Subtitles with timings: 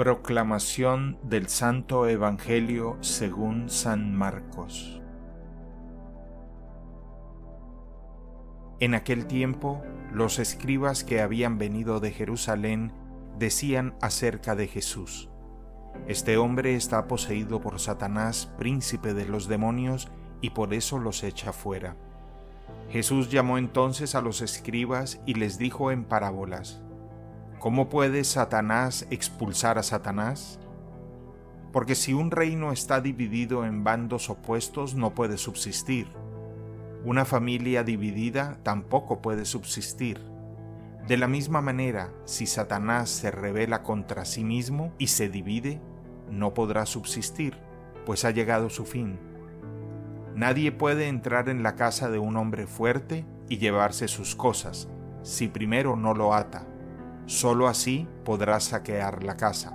[0.00, 4.98] Proclamación del Santo Evangelio según San Marcos.
[8.78, 12.94] En aquel tiempo, los escribas que habían venido de Jerusalén
[13.38, 15.28] decían acerca de Jesús,
[16.08, 20.08] Este hombre está poseído por Satanás, príncipe de los demonios,
[20.40, 21.94] y por eso los echa fuera.
[22.88, 26.80] Jesús llamó entonces a los escribas y les dijo en parábolas,
[27.60, 30.58] ¿Cómo puede Satanás expulsar a Satanás?
[31.74, 36.08] Porque si un reino está dividido en bandos opuestos no puede subsistir.
[37.04, 40.18] Una familia dividida tampoco puede subsistir.
[41.06, 45.82] De la misma manera, si Satanás se revela contra sí mismo y se divide,
[46.30, 47.58] no podrá subsistir,
[48.06, 49.20] pues ha llegado su fin.
[50.34, 54.88] Nadie puede entrar en la casa de un hombre fuerte y llevarse sus cosas,
[55.22, 56.66] si primero no lo ata
[57.30, 59.72] Solo así podrás saquear la casa.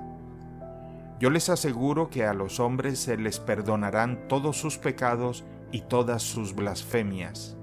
[1.21, 6.21] Yo les aseguro que a los hombres se les perdonarán todos sus pecados y todas
[6.21, 7.55] sus blasfemias.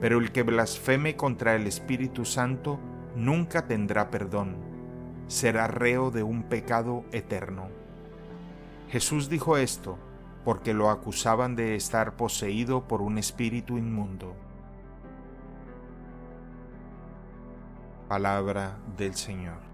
[0.00, 2.80] Pero el que blasfeme contra el Espíritu Santo
[3.14, 4.56] nunca tendrá perdón,
[5.26, 7.68] será reo de un pecado eterno.
[8.88, 9.98] Jesús dijo esto
[10.46, 14.34] porque lo acusaban de estar poseído por un espíritu inmundo.
[18.14, 19.73] Palabra del Señor.